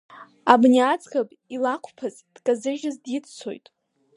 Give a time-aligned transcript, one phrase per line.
[0.51, 3.65] Амни аӡӷаб илақәԥан дказыжьыз диццоит.